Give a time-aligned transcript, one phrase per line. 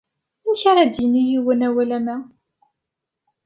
[0.45, 2.17] Amek ara d-yini yiwen awal am wa?